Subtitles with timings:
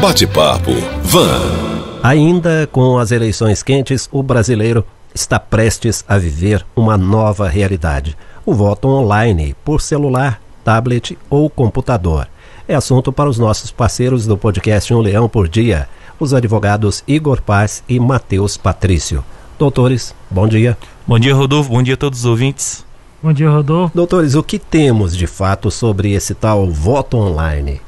[0.00, 0.70] Bate-papo
[1.02, 1.40] Van.
[2.04, 8.16] Ainda com as eleições quentes, o brasileiro está prestes a viver uma nova realidade:
[8.46, 12.28] o voto online por celular, tablet ou computador.
[12.68, 15.88] É assunto para os nossos parceiros do podcast Um Leão por Dia,
[16.20, 19.24] os advogados Igor Paz e Matheus Patrício.
[19.58, 20.78] Doutores, bom dia.
[21.08, 21.70] Bom dia, Rodolfo.
[21.70, 22.84] Bom dia a todos os ouvintes.
[23.20, 23.96] Bom dia, Rodolfo.
[23.96, 27.80] Doutores, o que temos de fato sobre esse tal voto online?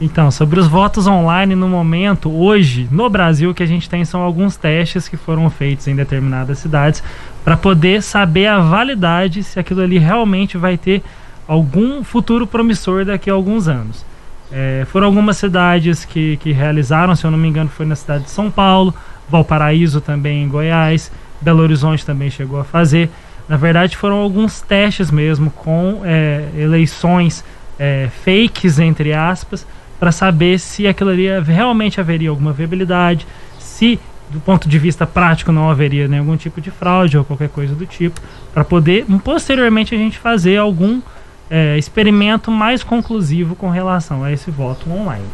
[0.00, 4.04] Então, sobre os votos online no momento, hoje, no Brasil, o que a gente tem
[4.04, 7.02] são alguns testes que foram feitos em determinadas cidades
[7.44, 11.02] para poder saber a validade se aquilo ali realmente vai ter
[11.46, 14.04] algum futuro promissor daqui a alguns anos.
[14.52, 18.24] É, foram algumas cidades que, que realizaram, se eu não me engano, foi na cidade
[18.24, 18.94] de São Paulo,
[19.28, 23.10] Valparaíso também em Goiás, Belo Horizonte também chegou a fazer.
[23.48, 27.44] Na verdade, foram alguns testes mesmo com é, eleições
[27.78, 29.66] é, fakes, entre aspas,
[30.04, 33.26] para saber se aquilo ali realmente haveria alguma viabilidade,
[33.58, 37.74] se do ponto de vista prático não haveria nenhum tipo de fraude ou qualquer coisa
[37.74, 38.20] do tipo,
[38.52, 41.00] para poder posteriormente a gente fazer algum
[41.48, 45.24] é, experimento mais conclusivo com relação a esse voto online.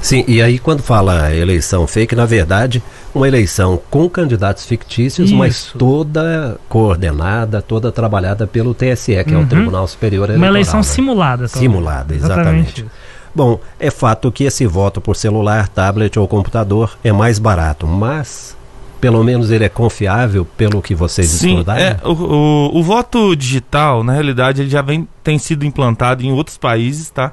[0.00, 2.80] Sim, e aí quando fala eleição fake, na verdade,
[3.12, 5.36] uma eleição com candidatos fictícios, Isso.
[5.36, 9.34] mas toda coordenada, toda trabalhada pelo TSE, que uhum.
[9.34, 9.46] é o uhum.
[9.48, 10.38] Tribunal Superior Eleitoral.
[10.38, 10.84] Uma eleição né?
[10.84, 11.48] simulada.
[11.48, 12.82] Simulada, exatamente.
[12.82, 13.01] exatamente.
[13.34, 18.56] Bom, é fato que esse voto por celular, tablet ou computador é mais barato, mas
[19.00, 21.80] pelo menos ele é confiável pelo que vocês Sim, estudaram?
[21.80, 26.30] É, o, o, o, voto digital, na realidade, ele já vem, tem sido implantado em
[26.30, 27.32] outros países, tá?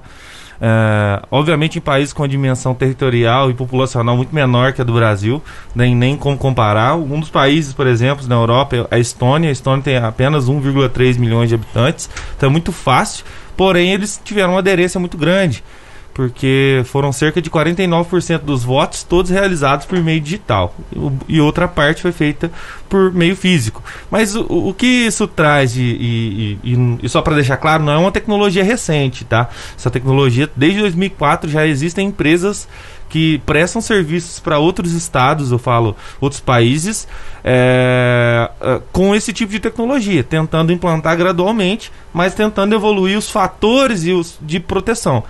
[0.61, 5.41] É, obviamente em países com dimensão territorial e populacional muito menor que a do Brasil,
[5.75, 6.95] nem, nem como comparar.
[6.95, 9.49] Um dos países, por exemplo, na Europa é a Estônia.
[9.49, 13.23] A Estônia tem apenas 1,3 milhões de habitantes, então é muito fácil.
[13.55, 15.63] Porém, eles tiveram uma aderência muito grande
[16.13, 20.75] porque foram cerca de 49% dos votos todos realizados por meio digital
[21.27, 22.51] e outra parte foi feita
[22.89, 23.83] por meio físico.
[24.09, 27.97] Mas o, o que isso traz e, e, e, só para deixar claro, não é
[27.97, 29.49] uma tecnologia recente, tá?
[29.77, 32.67] Essa tecnologia desde 2004 já existem empresas
[33.09, 37.07] que prestam serviços para outros estados, eu falo outros países,
[37.43, 38.49] é,
[38.91, 44.37] com esse tipo de tecnologia, tentando implantar gradualmente, mas tentando evoluir os fatores e os
[44.39, 45.23] de proteção.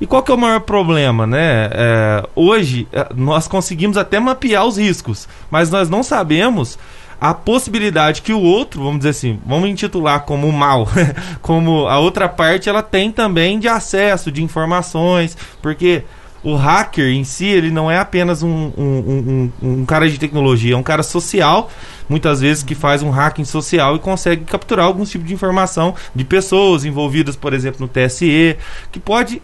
[0.00, 1.70] E qual que é o maior problema, né?
[1.72, 6.78] É, hoje é, nós conseguimos até mapear os riscos, mas nós não sabemos
[7.20, 10.86] a possibilidade que o outro, vamos dizer assim, vamos intitular como mal,
[11.40, 16.02] como a outra parte, ela tem também de acesso de informações, porque
[16.42, 20.74] o hacker em si, ele não é apenas um, um, um, um, cara de tecnologia,
[20.74, 21.70] é um cara social,
[22.06, 26.24] muitas vezes que faz um hacking social e consegue capturar alguns tipos de informação de
[26.24, 28.58] pessoas envolvidas, por exemplo, no TSE,
[28.92, 29.40] que pode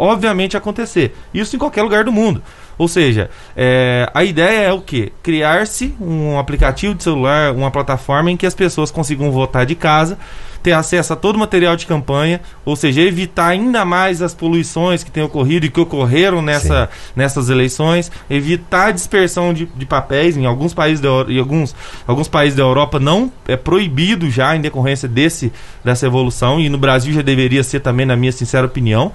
[0.00, 1.14] obviamente acontecer.
[1.32, 2.42] Isso em qualquer lugar do mundo.
[2.78, 5.12] Ou seja, é, a ideia é o que?
[5.22, 10.16] Criar-se um aplicativo de celular, uma plataforma em que as pessoas consigam votar de casa,
[10.62, 15.02] ter acesso a todo o material de campanha, ou seja, evitar ainda mais as poluições
[15.02, 20.36] que têm ocorrido e que ocorreram nessa, nessas eleições, evitar a dispersão de, de papéis
[20.36, 21.74] em alguns países da, em alguns,
[22.06, 25.52] alguns países da Europa não é proibido já em decorrência desse
[25.84, 29.12] dessa evolução e no Brasil já deveria ser também na minha sincera opinião.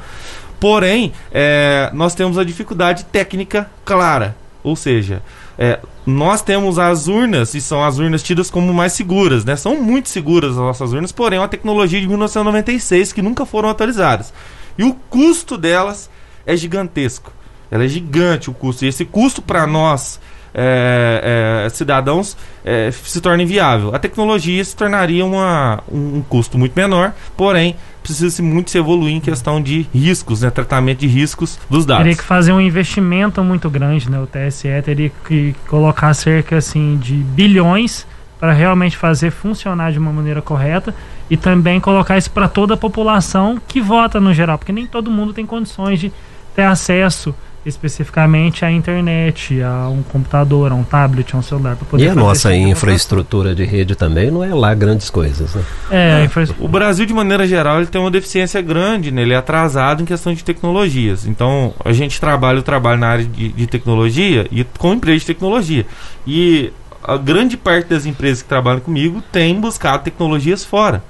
[0.66, 4.36] Porém, é, nós temos a dificuldade técnica clara.
[4.64, 5.22] Ou seja,
[5.60, 9.56] é, nós temos as urnas, e são as urnas tidas como mais seguras, né?
[9.56, 13.70] São muito seguras as nossas urnas, porém é uma tecnologia de 1996 que nunca foram
[13.70, 14.34] atualizadas.
[14.76, 16.10] E o custo delas
[16.48, 17.32] é gigantesco.
[17.70, 18.86] Ela é gigante o custo.
[18.86, 20.20] E esse custo para nós
[20.58, 23.94] é, é, cidadãos é, se torna inviável.
[23.94, 29.20] A tecnologia se tornaria uma, um, custo muito menor, porém precisa-se muito se evoluir em
[29.20, 32.04] questão de riscos, né, tratamento de riscos dos dados.
[32.04, 34.20] Teria que fazer um investimento muito grande, né?
[34.20, 38.08] O TSE teria que colocar cerca assim de bilhões
[38.40, 40.94] para realmente fazer funcionar de uma maneira correta
[41.30, 45.10] e também colocar isso para toda a população que vota no geral, porque nem todo
[45.10, 46.14] mundo tem condições de
[46.56, 47.34] ter acesso
[47.66, 51.76] especificamente à internet, a um computador, a um tablet, a um celular.
[51.76, 55.56] Para poder e a nossa tipo infraestrutura de rede também não é lá grandes coisas,
[55.56, 55.64] né?
[55.90, 56.48] É, infra...
[56.60, 59.24] O Brasil, de maneira geral, ele tem uma deficiência grande, né?
[59.24, 61.26] ele é atrasado em questão de tecnologias.
[61.26, 65.28] Então, a gente trabalha, o trabalho na área de, de tecnologia e com empresas de
[65.28, 65.86] tecnologia.
[66.28, 66.72] E
[67.04, 71.04] a grande parte das empresas que trabalham comigo tem buscado tecnologias fora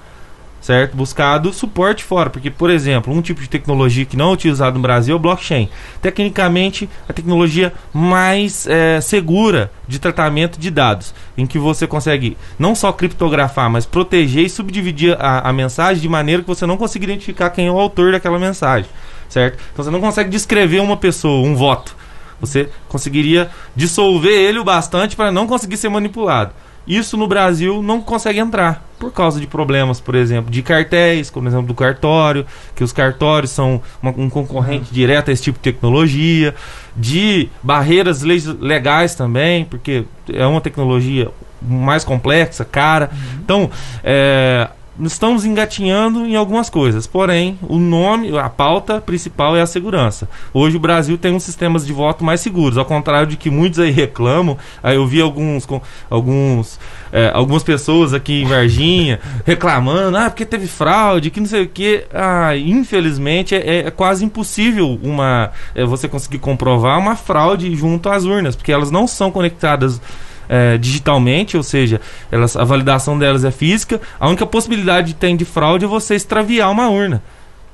[0.66, 0.98] certo?
[0.98, 4.82] Buscado suporte fora, porque, por exemplo, um tipo de tecnologia que não é utilizado no
[4.82, 5.70] Brasil é o blockchain.
[6.02, 12.74] Tecnicamente, a tecnologia mais é, segura de tratamento de dados, em que você consegue não
[12.74, 17.06] só criptografar, mas proteger e subdividir a, a mensagem de maneira que você não consiga
[17.06, 18.90] identificar quem é o autor daquela mensagem,
[19.30, 19.60] certo?
[19.72, 21.96] Então você não consegue descrever uma pessoa, um voto
[22.42, 26.54] Você conseguiria dissolver ele o bastante para não conseguir ser manipulado.
[26.88, 31.48] Isso no Brasil não consegue entrar por causa de problemas, por exemplo, de cartéis, como
[31.48, 32.46] exemplo do cartório,
[32.76, 36.56] que os cartórios são uma, um concorrente direto a esse tipo de tecnologia,
[36.96, 41.30] de barreiras legais também, porque é uma tecnologia
[41.62, 43.10] mais complexa, cara.
[43.12, 43.40] Uhum.
[43.44, 43.72] Então,
[44.04, 44.70] é,
[45.04, 50.30] estamos engatinhando em algumas coisas, porém, o nome, a pauta principal é a segurança.
[50.54, 53.80] Hoje o Brasil tem uns sistemas de voto mais seguros, ao contrário de que muitos
[53.80, 54.58] aí reclamam.
[54.82, 55.68] Aí eu vi alguns,
[56.10, 56.80] alguns,
[57.12, 61.68] é, algumas pessoas aqui em Varginha reclamando, ah, porque teve fraude, que não sei o
[61.68, 62.06] que.
[62.14, 68.24] Ah, infelizmente é, é quase impossível uma, é, você conseguir comprovar uma fraude junto às
[68.24, 70.00] urnas, porque elas não são conectadas
[70.48, 72.00] é, digitalmente, ou seja,
[72.32, 74.02] elas, a validação delas é física.
[74.20, 77.22] A única possibilidade que tem de fraude é você extraviar uma urna.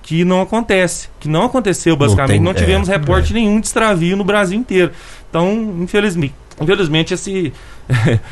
[0.03, 1.09] Que não acontece.
[1.19, 2.39] Que não aconteceu, basicamente.
[2.39, 3.35] Não, tem, não tivemos é, reporte é.
[3.35, 4.91] nenhum de extravio no Brasil inteiro.
[5.29, 7.53] Então, infelizmente, infelizmente esse,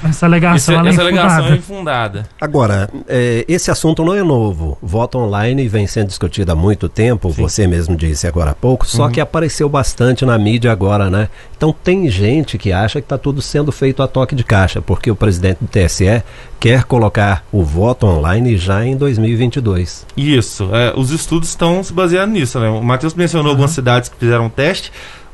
[0.04, 2.30] essa alegação, essa, é essa alegação é infundada.
[2.40, 4.78] Agora, é, esse assunto não é novo.
[4.82, 7.42] Voto online vem sendo discutido há muito tempo, Sim.
[7.42, 9.12] você mesmo disse agora há pouco, só uhum.
[9.12, 11.30] que apareceu bastante na mídia agora, né?
[11.56, 15.12] Então tem gente que acha que está tudo sendo feito a toque de caixa, porque
[15.12, 16.24] o presidente do TSE
[16.60, 20.06] quer colocar o voto online já em 2022.
[20.16, 22.70] Isso, é, os estudos estão se baseando nisso, né?
[22.70, 23.52] O Matheus mencionou uhum.
[23.52, 24.92] algumas cidades que fizeram um teste.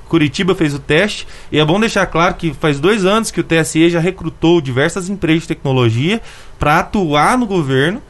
[0.08, 3.44] Curitiba fez o teste e é bom deixar claro que faz dois anos que o
[3.44, 6.22] TSE já recrutou diversas empresas de tecnologia
[6.60, 8.02] para atuar no governo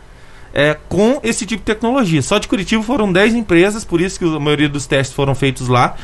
[0.53, 2.21] é, com esse tipo de tecnologia.
[2.21, 5.67] Só de Curitiba foram 10 empresas, por isso que a maioria dos testes foram feitos
[5.67, 5.95] lá,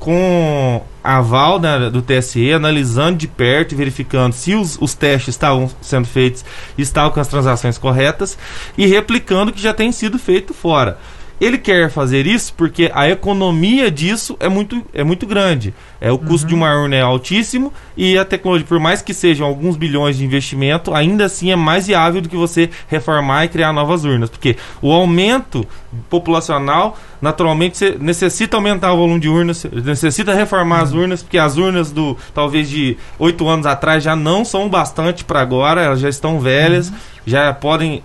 [0.00, 1.60] com aval
[1.92, 6.44] do TSE, analisando de perto e verificando se os, os testes estavam sendo feitos
[6.76, 8.36] e estavam com as transações corretas
[8.76, 10.98] e replicando o que já tem sido feito fora.
[11.40, 15.72] Ele quer fazer isso porque a economia disso é muito, é muito grande.
[16.00, 16.48] É, o custo uhum.
[16.48, 20.24] de uma urna é altíssimo e a tecnologia, por mais que sejam alguns bilhões de
[20.24, 24.28] investimento, ainda assim é mais viável do que você reformar e criar novas urnas.
[24.28, 25.66] Porque o aumento
[26.10, 30.82] populacional, naturalmente, você necessita aumentar o volume de urnas, necessita reformar uhum.
[30.82, 35.24] as urnas, porque as urnas do talvez de oito anos atrás já não são bastante
[35.24, 36.96] para agora, elas já estão velhas, uhum.
[37.26, 38.02] já podem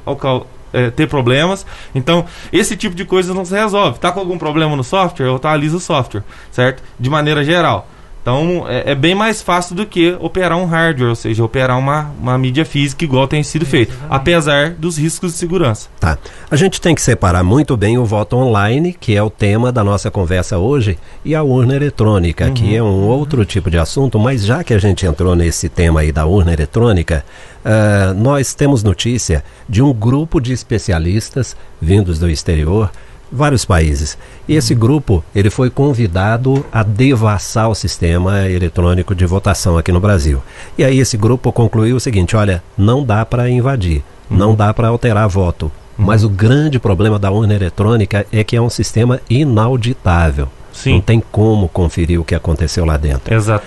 [0.75, 1.66] é, ter problemas.
[1.94, 4.00] Então, esse tipo de coisa não se resolve.
[4.00, 5.27] Tá com algum problema no software?
[5.27, 6.83] Eu atualizo o software, certo?
[7.00, 7.88] De maneira geral.
[8.25, 12.12] Então é, é, bem mais fácil do que operar um hardware, ou seja, operar uma,
[12.19, 15.89] uma mídia física igual tem sido feito, apesar dos riscos de segurança.
[16.00, 16.18] Tá.
[16.50, 19.83] A gente tem que separar muito bem o voto online, que é o tema da
[19.83, 22.54] nossa conversa hoje, e a urna eletrônica, uhum.
[22.56, 26.00] que é um outro tipo de assunto, mas já que a gente entrou nesse tema
[26.00, 27.24] aí da urna eletrônica,
[27.63, 32.89] uh, nós temos notícia de um grupo de especialistas vindos do exterior
[33.35, 34.17] vários países.
[34.47, 39.99] E esse grupo, ele foi convidado a devassar o sistema eletrônico de votação aqui no
[39.99, 40.41] Brasil.
[40.77, 44.37] E aí esse grupo concluiu o seguinte, olha, não dá para invadir, uhum.
[44.37, 45.71] não dá para alterar voto.
[45.97, 46.05] Uhum.
[46.05, 50.47] Mas o grande problema da urna eletrônica é que é um sistema inauditável.
[50.73, 50.95] Sim.
[50.95, 53.33] Não tem como conferir o que aconteceu lá dentro.
[53.33, 53.65] Exato.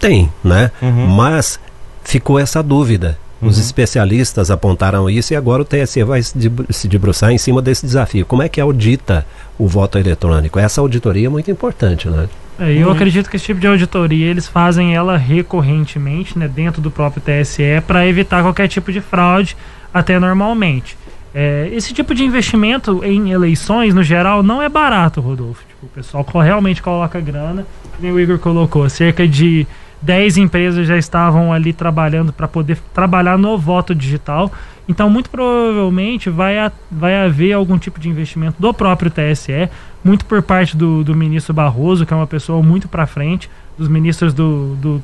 [0.00, 0.70] Tem, né?
[0.82, 1.06] Uhum.
[1.06, 1.60] Mas
[2.02, 3.18] ficou essa dúvida.
[3.40, 3.62] Os uhum.
[3.62, 8.26] especialistas apontaram isso e agora o TSE vai se debruçar em cima desse desafio.
[8.26, 9.26] Como é que audita
[9.58, 10.58] o voto eletrônico?
[10.58, 12.28] Essa auditoria é muito importante, né?
[12.58, 12.92] É, eu uhum.
[12.92, 17.80] acredito que esse tipo de auditoria eles fazem ela recorrentemente, né, dentro do próprio TSE,
[17.86, 19.56] para evitar qualquer tipo de fraude,
[19.94, 20.94] até normalmente.
[21.34, 25.62] É, esse tipo de investimento em eleições, no geral, não é barato, Rodolfo.
[25.66, 27.66] Tipo, o pessoal realmente coloca grana,
[27.96, 29.66] como o Igor colocou, cerca de
[30.02, 34.50] 10 empresas já estavam ali trabalhando para poder trabalhar no voto digital.
[34.88, 39.68] Então, muito provavelmente vai, a, vai haver algum tipo de investimento do próprio TSE,
[40.02, 43.88] muito por parte do, do ministro Barroso, que é uma pessoa muito para frente, dos
[43.88, 45.02] ministros do, do,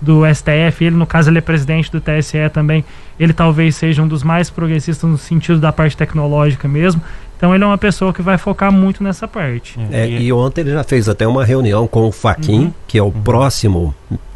[0.00, 2.84] do STF, ele, no caso, ele é presidente do TSE também,
[3.18, 7.02] ele talvez seja um dos mais progressistas no sentido da parte tecnológica mesmo.
[7.36, 9.78] Então ele é uma pessoa que vai focar muito nessa parte.
[9.90, 12.72] É, e ontem ele já fez até uma reunião com o Faquin, uhum.
[12.86, 13.12] que é o uhum.
[13.12, 13.94] próximo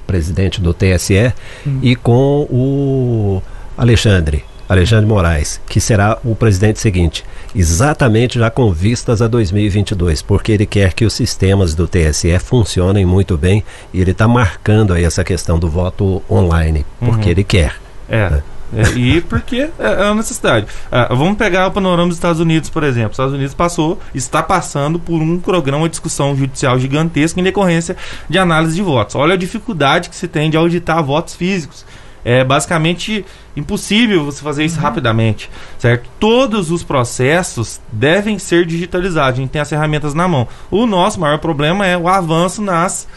[0.09, 1.33] presidente do TSE,
[1.67, 1.79] hum.
[1.83, 3.43] e com o
[3.77, 7.25] Alexandre, Alexandre Moraes, que será o presidente seguinte,
[7.55, 13.05] exatamente já com vistas a 2022, porque ele quer que os sistemas do TSE funcionem
[13.05, 13.63] muito bem
[13.93, 17.31] e ele está marcando aí essa questão do voto online, porque uhum.
[17.31, 17.77] ele quer.
[18.09, 18.31] É.
[18.31, 18.43] Né?
[18.75, 20.67] É, e porque é, é uma necessidade.
[20.91, 23.11] É, vamos pegar o panorama dos Estados Unidos, por exemplo.
[23.11, 27.97] Os Estados Unidos passou, está passando por um programa de discussão judicial gigantesco em decorrência
[28.29, 29.15] de análise de votos.
[29.15, 31.85] Olha a dificuldade que se tem de auditar votos físicos.
[32.25, 33.25] É basicamente
[33.57, 34.83] impossível você fazer isso uhum.
[34.83, 35.49] rapidamente,
[35.79, 36.11] certo?
[36.21, 39.39] Todos os processos devem ser digitalizados.
[39.39, 40.47] A gente tem as ferramentas na mão.
[40.71, 43.09] O nosso maior problema é o avanço nas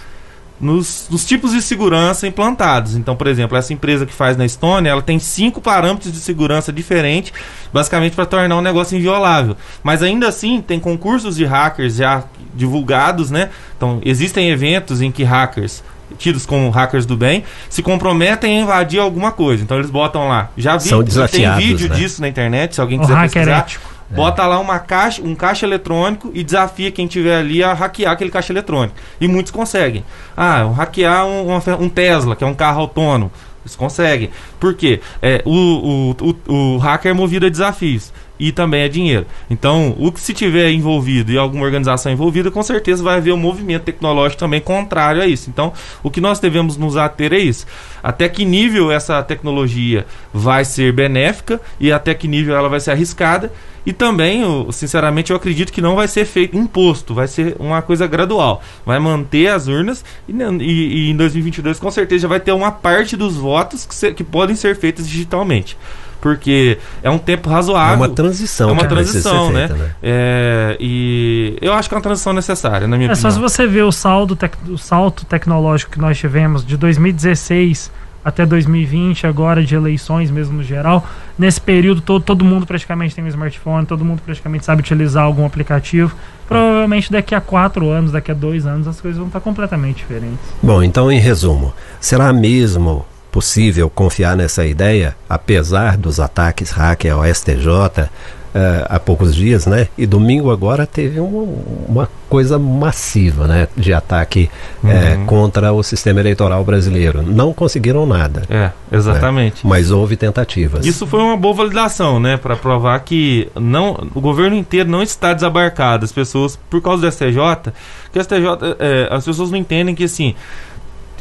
[0.61, 2.95] nos, nos, tipos de segurança implantados.
[2.95, 6.71] Então, por exemplo, essa empresa que faz na Estônia, ela tem cinco parâmetros de segurança
[6.71, 7.33] diferentes,
[7.73, 9.57] basicamente para tornar um negócio inviolável.
[9.83, 13.49] Mas ainda assim, tem concursos de hackers já divulgados, né?
[13.75, 15.83] Então, existem eventos em que hackers
[16.17, 19.63] tidos como hackers do bem, se comprometem a invadir alguma coisa.
[19.63, 20.49] Então eles botam lá.
[20.57, 21.95] Já vi, São tem vídeo né?
[21.95, 23.59] disso na internet, se alguém quiser o pesquisar.
[23.59, 23.90] Ético.
[24.15, 28.29] Bota lá uma caixa, um caixa eletrônico e desafia quem tiver ali a hackear aquele
[28.29, 28.95] caixa eletrônico.
[29.19, 30.03] E muitos conseguem.
[30.35, 33.31] Ah, hackear um, um Tesla, que é um carro autônomo.
[33.63, 34.29] Eles conseguem.
[34.59, 34.99] Por quê?
[35.21, 38.11] É, o, o, o, o hacker é movido a desafios
[38.41, 39.27] e também é dinheiro.
[39.51, 43.37] Então, o que se tiver envolvido e alguma organização envolvida, com certeza vai haver um
[43.37, 45.47] movimento tecnológico também contrário a isso.
[45.47, 45.71] Então,
[46.01, 47.67] o que nós devemos nos ater é isso.
[48.01, 52.91] Até que nível essa tecnologia vai ser benéfica e até que nível ela vai ser
[52.91, 53.53] arriscada.
[53.85, 57.81] E também, eu, sinceramente, eu acredito que não vai ser feito imposto, vai ser uma
[57.81, 58.63] coisa gradual.
[58.83, 62.71] Vai manter as urnas e, e, e em 2022 com certeza já vai ter uma
[62.71, 65.77] parte dos votos que, se, que podem ser feitos digitalmente
[66.21, 67.95] porque é um tempo razoável.
[67.95, 68.69] É uma transição.
[68.69, 69.67] É uma transição, né?
[69.67, 69.91] Feita, né?
[70.01, 73.31] É, e eu acho que é uma transição necessária, na minha é, opinião.
[73.31, 77.91] Só se você ver o, saldo tec o salto tecnológico que nós tivemos de 2016
[78.23, 83.23] até 2020, agora de eleições mesmo no geral, nesse período todo, todo mundo praticamente tem
[83.23, 86.15] um smartphone, todo mundo praticamente sabe utilizar algum aplicativo.
[86.47, 90.37] Provavelmente daqui a quatro anos, daqui a dois anos, as coisas vão estar completamente diferentes.
[90.61, 97.25] Bom, então em resumo, será mesmo possível confiar nessa ideia, apesar dos ataques hacker ao
[97.25, 98.09] STJ uh,
[98.53, 99.87] eh, há poucos dias, né?
[99.97, 103.67] E domingo agora teve um, uma coisa massiva, né?
[103.75, 104.49] De ataque
[104.83, 105.25] eh, uhum.
[105.25, 107.21] contra o sistema eleitoral brasileiro.
[107.21, 108.43] Não conseguiram nada.
[108.49, 109.65] É, exatamente.
[109.65, 109.69] Né?
[109.69, 110.85] Mas houve tentativas.
[110.85, 112.37] Isso foi uma boa validação, né?
[112.37, 116.05] Para provar que não, o governo inteiro não está desabarcado.
[116.05, 117.71] As pessoas, por causa do STJ,
[118.11, 118.45] que o STJ,
[118.79, 120.35] é, as pessoas não entendem que assim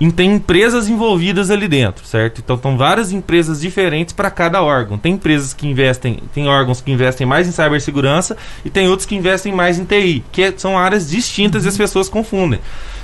[0.08, 2.40] tem empresas envolvidas ali dentro, certo?
[2.40, 4.96] Então estão várias empresas diferentes para cada órgão.
[4.96, 9.16] Tem empresas que investem, tem órgãos que investem mais em cibersegurança e tem outros que
[9.16, 11.66] investem mais em TI, que são áreas distintas uhum.
[11.66, 11.80] e as uhum.
[11.80, 12.60] pessoas confundem.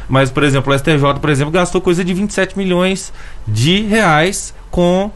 [0.09, 3.13] Mas, por exemplo, o STJ, por exemplo, gastou coisa de 27 milhões
[3.47, 5.11] de reais com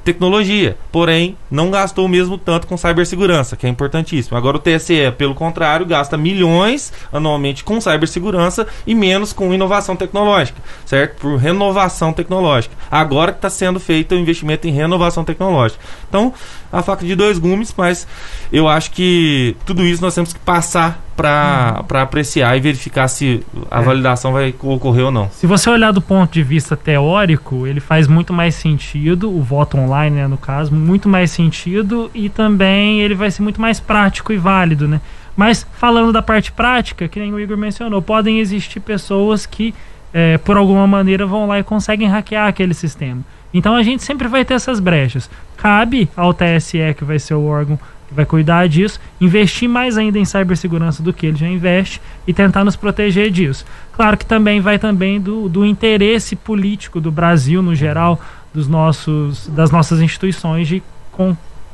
[0.00, 4.36] tecnologia, porém não gastou o mesmo tanto com cibersegurança, que é importantíssimo.
[4.36, 10.60] Agora o TSE, pelo contrário, gasta milhões anualmente com cibersegurança e menos com inovação tecnológica,
[10.86, 11.20] certo?
[11.20, 12.74] Por renovação tecnológica.
[12.90, 15.80] Agora que está sendo feito o investimento em renovação tecnológica.
[16.08, 16.32] Então,
[16.72, 18.06] a faca de dois gumes, mas
[18.50, 21.98] eu acho que tudo isso nós temos que passar para uhum.
[21.98, 23.82] apreciar e verificar se a é.
[23.82, 25.28] validação vai ocorrer ou não.
[25.30, 29.76] Se você olhar do ponto de vista teórico, ele faz muito mais sentido, o voto
[29.76, 34.32] online, né, no caso, muito mais sentido e também ele vai ser muito mais prático
[34.32, 35.00] e válido, né?
[35.36, 39.74] Mas falando da parte prática, que nem o Igor mencionou, podem existir pessoas que
[40.12, 43.22] é, por alguma maneira vão lá e conseguem hackear aquele sistema.
[43.54, 45.28] Então a gente sempre vai ter essas brechas.
[45.56, 47.78] Cabe ao TSE, que vai ser o órgão
[48.14, 52.64] vai cuidar disso, investir mais ainda em cibersegurança do que ele já investe e tentar
[52.64, 53.64] nos proteger disso.
[53.92, 58.20] Claro que também vai também do, do interesse político do Brasil no geral,
[58.52, 60.82] dos nossos, das nossas instituições de,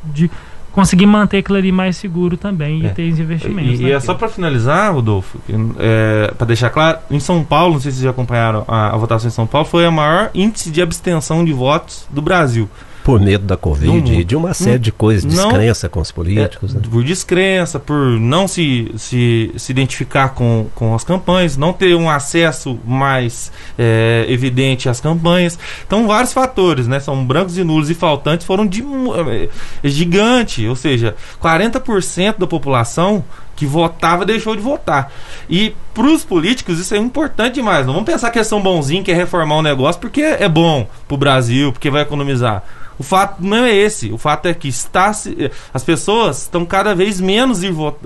[0.05, 0.31] de
[0.73, 2.87] conseguir manter aquilo ali mais seguro também é.
[2.87, 3.81] e ter investimentos.
[3.81, 5.41] E, e é só para finalizar, Rodolfo,
[5.79, 8.97] é, para deixar claro, em São Paulo, não sei se vocês já acompanharam a, a
[8.97, 12.71] votação em São Paulo, foi a maior índice de abstenção de votos do Brasil
[13.09, 16.73] por medo da Covid e de uma série de coisas, descrença com os políticos.
[16.73, 16.83] É, né?
[16.91, 22.11] Por descrença, por não se, se, se identificar com, com as campanhas, não ter um
[22.11, 25.59] acesso mais é, evidente às campanhas.
[25.87, 27.01] Então, vários fatores, né?
[27.01, 28.85] São brancos e nulos e faltantes foram de,
[29.83, 33.25] é, gigante, ou seja, 40% da população
[33.57, 35.11] que votava deixou de votar.
[35.49, 37.85] E para os políticos isso é importante demais.
[37.85, 40.49] Não vamos pensar que eles são bonzinhos, que é reformar o um negócio porque é
[40.49, 42.63] bom para o Brasil, porque vai economizar.
[42.97, 44.13] O fato não é esse.
[44.13, 47.63] O fato é que está as pessoas estão cada vez menos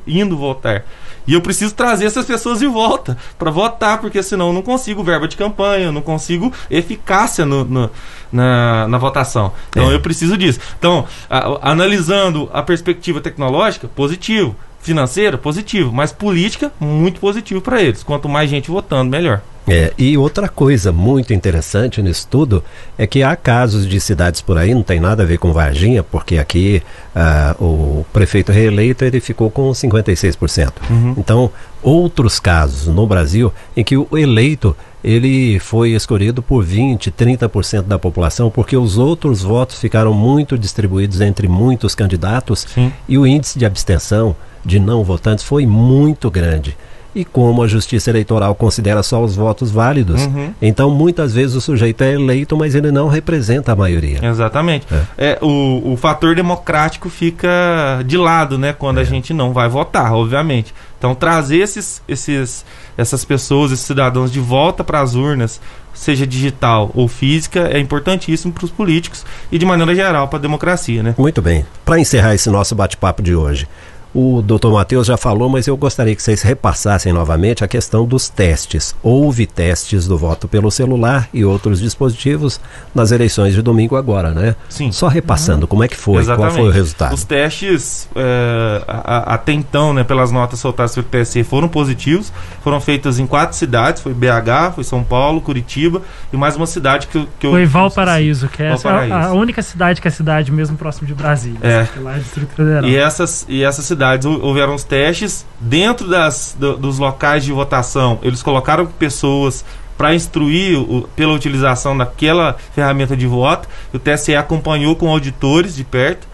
[0.07, 0.85] indo votar.
[1.27, 5.05] E eu preciso trazer essas pessoas de volta para votar, porque senão eu não consigo
[5.05, 7.91] verba de campanha, eu não consigo eficácia no, no,
[8.33, 9.53] na, na votação.
[9.69, 9.95] Então é.
[9.95, 10.59] eu preciso disso.
[10.79, 14.57] Então, a, analisando a perspectiva tecnológica, positivo.
[14.83, 15.93] Financeira, positivo.
[15.93, 18.03] Mas política, muito positivo para eles.
[18.03, 19.41] Quanto mais gente votando, melhor.
[19.69, 22.65] É, e outra coisa muito interessante nisso tudo
[22.99, 26.03] é que há casos de cidades por aí, não tem nada a ver com Varginha,
[26.03, 26.83] porque aqui
[27.15, 30.73] uh, o prefeito reeleito ele ficou com 56%.
[30.91, 31.15] Uhum.
[31.17, 37.83] Então, outros casos no Brasil em que o eleito ele foi escolhido por 20, 30%
[37.83, 42.93] da população, porque os outros votos ficaram muito distribuídos entre muitos candidatos Sim.
[43.09, 46.77] e o índice de abstenção de não votantes foi muito grande.
[47.15, 50.53] E como a Justiça Eleitoral considera só os votos válidos, Uhum.
[50.63, 54.19] então muitas vezes o sujeito é eleito, mas ele não representa a maioria.
[54.25, 54.87] Exatamente.
[55.19, 55.39] É.
[55.43, 58.73] o, o fator democrático fica de lado, né?
[58.73, 59.03] Quando É.
[59.03, 60.75] a gente não vai votar, obviamente.
[60.99, 62.65] Então, trazer esses, esses,
[62.97, 65.61] essas pessoas, esses cidadãos de volta para as urnas,
[65.93, 70.43] seja digital ou física, é importantíssimo para os políticos e, de maneira geral, para a
[70.43, 71.15] democracia, né?
[71.19, 71.67] Muito bem.
[71.85, 73.67] Para encerrar esse nosso bate-papo de hoje,
[74.15, 78.29] o doutor Matheus já falou, mas eu gostaria que vocês repassassem novamente a questão dos
[78.29, 78.95] testes.
[79.03, 82.61] Houve testes do voto pelo celular e outros dispositivos
[82.95, 84.55] nas eleições de domingo agora, né?
[84.69, 84.93] Sim.
[84.93, 86.21] Só repassando, como é que foi?
[86.21, 86.53] Exatamente.
[86.53, 87.15] Qual foi o resultado?
[87.15, 92.31] Os testes, é, a- a- até então, né, pelas notas soltadas pelo TSE, foram positivos.
[92.63, 97.07] Foram feitos em quatro cidades: foi BH, foi São Paulo, Curitiba e mais uma cidade
[97.07, 97.53] que, eu- que eu.
[97.53, 99.15] Foi Valparaíso, que é Valparaíso.
[99.15, 101.59] a, a única cidade que é cidade mesmo próximo de Brasília.
[101.63, 101.87] É.
[101.91, 102.85] que Lá é Distrito Federal.
[102.85, 107.53] E essas, e essas cidades hou- houveram os testes dentro das, do- dos locais de
[107.53, 108.19] votação.
[108.23, 109.65] Eles colocaram pessoas
[109.97, 113.69] para instruir o- pela utilização daquela ferramenta de voto.
[113.93, 116.27] O TSE acompanhou com auditores de perto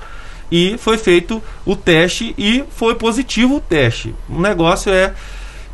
[0.51, 4.15] e foi feito o teste e foi positivo o teste.
[4.29, 5.13] O negócio é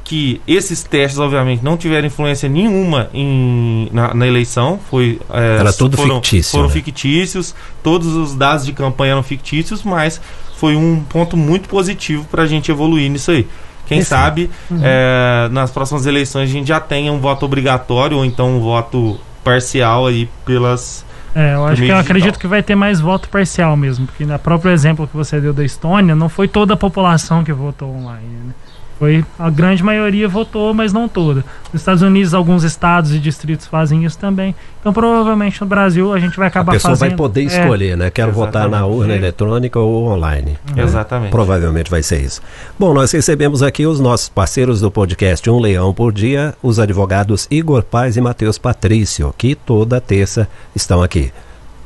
[0.02, 4.78] que esses testes, obviamente, não tiveram influência nenhuma em, na, na eleição.
[4.90, 6.72] Foi, é, Era tudo foram, fictício, Foram né?
[6.74, 10.20] fictícios, todos os dados de campanha eram fictícios, mas
[10.64, 13.46] foi um ponto muito positivo para a gente evoluir nisso aí.
[13.86, 14.50] Quem Esse- sabe
[14.82, 19.20] é, nas próximas eleições a gente já tenha um voto obrigatório ou então um voto
[19.44, 21.04] parcial aí pelas.
[21.34, 22.00] É, eu acho que eu digital.
[22.00, 25.52] acredito que vai ter mais voto parcial mesmo, porque no próprio exemplo que você deu
[25.52, 28.24] da Estônia, não foi toda a população que votou online.
[28.46, 28.54] Né?
[28.98, 31.44] Foi a grande maioria votou, mas não toda.
[31.72, 34.54] Nos Estados Unidos, alguns estados e distritos fazem isso também.
[34.80, 37.08] Então, provavelmente no Brasil a gente vai A acabar pessoa fazendo.
[37.08, 38.10] vai poder É, escolher, né?
[38.10, 38.98] Quero votar na Exatamente.
[39.00, 40.56] urna eletrônica ou online.
[40.74, 40.82] né?
[40.84, 41.30] Exatamente.
[41.30, 42.40] Provavelmente vai ser isso.
[42.78, 47.48] Bom, nós recebemos aqui os nossos parceiros do podcast Um Leão por Dia, os advogados
[47.50, 51.32] Igor Paz e Matheus Patrício, que toda terça estão aqui.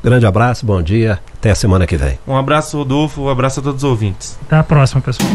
[0.02, 2.18] Grande abraço, bom dia, até a semana que vem.
[2.26, 4.38] Um abraço, Rodolfo, um abraço a todos os ouvintes.
[4.46, 5.28] Até a próxima, pessoal.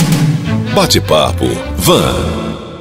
[0.74, 1.46] Bate-papo
[1.78, 2.73] Van.